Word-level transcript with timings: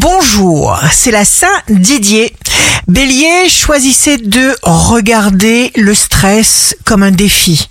Bonjour, 0.00 0.80
c'est 0.90 1.10
la 1.10 1.26
Saint 1.26 1.46
Didier. 1.68 2.34
Bélier, 2.88 3.50
choisissez 3.50 4.16
de 4.16 4.56
regarder 4.62 5.72
le 5.76 5.94
stress 5.94 6.74
comme 6.86 7.02
un 7.02 7.10
défi. 7.10 7.68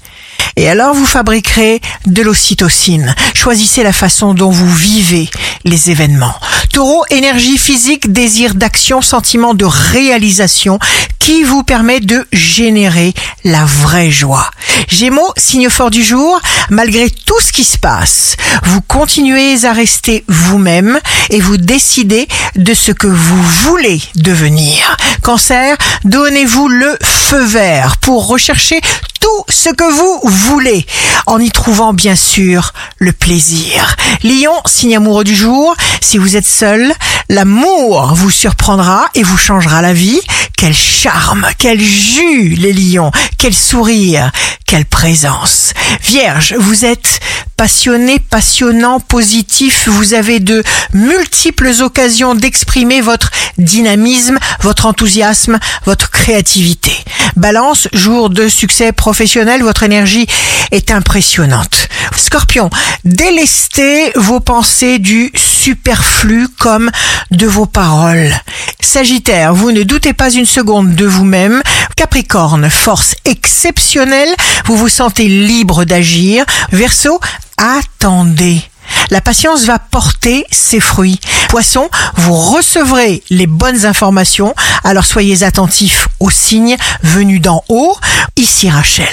Et 0.55 0.69
alors 0.69 0.93
vous 0.93 1.07
fabriquerez 1.07 1.81
de 2.05 2.21
l'ocytocine. 2.21 3.15
Choisissez 3.33 3.81
la 3.81 3.93
façon 3.93 4.35
dont 4.35 4.51
vous 4.51 4.71
vivez 4.71 5.27
les 5.65 5.89
événements. 5.89 6.35
Taureau, 6.69 7.03
énergie 7.09 7.57
physique, 7.57 8.11
désir 8.11 8.55
d'action, 8.55 9.01
sentiment 9.01 9.53
de 9.53 9.65
réalisation 9.65 10.79
qui 11.19 11.43
vous 11.43 11.63
permet 11.63 11.99
de 11.99 12.27
générer 12.31 13.13
la 13.43 13.65
vraie 13.65 14.11
joie. 14.11 14.49
Gémeaux, 14.87 15.33
signe 15.37 15.69
fort 15.69 15.91
du 15.91 16.03
jour, 16.03 16.39
malgré 16.69 17.09
tout 17.09 17.39
ce 17.41 17.51
qui 17.51 17.63
se 17.63 17.77
passe, 17.77 18.35
vous 18.63 18.81
continuez 18.81 19.65
à 19.65 19.73
rester 19.73 20.23
vous-même 20.27 20.99
et 21.29 21.39
vous 21.39 21.57
décidez 21.57 22.27
de 22.55 22.73
ce 22.73 22.91
que 22.91 23.07
vous 23.07 23.43
voulez 23.63 24.01
devenir. 24.15 24.97
Cancer, 25.21 25.75
donnez-vous 26.05 26.67
le 26.67 26.97
feu 27.03 27.43
vert 27.43 27.97
pour 27.97 28.27
rechercher 28.27 28.81
tout 29.29 29.45
ce 29.49 29.69
que 29.69 29.83
vous 29.83 30.19
voulez, 30.23 30.85
en 31.25 31.39
y 31.39 31.51
trouvant 31.51 31.93
bien 31.93 32.15
sûr 32.15 32.73
le 32.97 33.11
plaisir. 33.11 33.95
Lion, 34.23 34.53
signe 34.65 34.95
amoureux 34.95 35.23
du 35.23 35.35
jour, 35.35 35.75
si 36.01 36.17
vous 36.17 36.35
êtes 36.35 36.45
seul, 36.45 36.93
l'amour 37.29 38.13
vous 38.15 38.31
surprendra 38.31 39.07
et 39.15 39.23
vous 39.23 39.37
changera 39.37 39.81
la 39.81 39.93
vie. 39.93 40.19
Quel 40.57 40.73
charme, 40.73 41.45
quel 41.57 41.79
jus 41.79 42.55
les 42.55 42.73
lions, 42.73 43.11
quel 43.37 43.53
sourire, 43.53 44.31
quelle 44.65 44.85
présence. 44.85 45.73
Vierge, 46.03 46.55
vous 46.57 46.85
êtes 46.85 47.19
passionné, 47.55 48.19
passionnant, 48.19 48.99
positif, 48.99 49.89
vous 49.89 50.13
avez 50.13 50.39
de 50.39 50.63
multiples 50.93 51.71
occasions 51.81 52.35
d'exprimer 52.35 53.01
votre 53.01 53.31
dynamisme, 53.57 54.39
votre 54.61 54.85
enthousiasme, 54.85 55.59
votre 55.85 56.09
créativité. 56.09 56.93
Balance, 57.35 57.87
jour 57.93 58.29
de 58.29 58.47
succès 58.47 58.91
professionnel, 58.91 59.63
votre 59.63 59.83
énergie 59.83 60.27
est 60.71 60.91
impressionnante. 60.91 61.87
Scorpion, 62.15 62.69
délestez 63.05 64.11
vos 64.15 64.39
pensées 64.39 64.99
du 64.99 65.31
superflu 65.35 66.47
comme 66.59 66.91
de 67.31 67.47
vos 67.47 67.65
paroles. 67.65 68.33
Sagittaire, 68.79 69.53
vous 69.53 69.71
ne 69.71 69.83
doutez 69.83 70.13
pas 70.13 70.31
une 70.31 70.45
seconde 70.45 70.95
de 70.95 71.05
vous-même. 71.05 71.61
Capricorne, 71.95 72.69
force 72.69 73.15
exceptionnelle, 73.25 74.29
vous 74.65 74.77
vous 74.77 74.89
sentez 74.89 75.27
libre 75.27 75.85
d'agir. 75.85 76.45
Verseau, 76.71 77.19
attendez. 77.57 78.68
La 79.09 79.21
patience 79.21 79.65
va 79.65 79.79
porter 79.79 80.45
ses 80.51 80.79
fruits. 80.79 81.19
Poisson, 81.49 81.89
vous 82.15 82.35
recevrez 82.35 83.23
les 83.29 83.47
bonnes 83.47 83.85
informations, 83.85 84.53
alors 84.83 85.05
soyez 85.05 85.43
attentifs 85.43 86.07
aux 86.19 86.29
signes 86.29 86.77
venus 87.01 87.41
d'en 87.41 87.63
haut. 87.69 87.95
Ici 88.35 88.69
Rachel. 88.69 89.07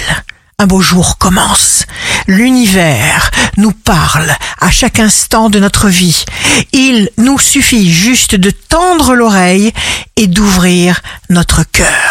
Un 0.59 0.65
beau 0.65 0.81
jour 0.81 1.19
commence. 1.19 1.85
L'univers 2.25 3.29
nous 3.57 3.71
parle 3.71 4.31
à 4.59 4.71
chaque 4.71 4.99
instant 4.99 5.51
de 5.51 5.59
notre 5.59 5.87
vie. 5.87 6.25
Il 6.73 7.11
nous 7.17 7.37
suffit 7.37 7.91
juste 7.91 8.33
de 8.33 8.49
tendre 8.49 9.13
l'oreille 9.13 9.71
et 10.15 10.25
d'ouvrir 10.25 11.01
notre 11.29 11.63
cœur. 11.63 12.06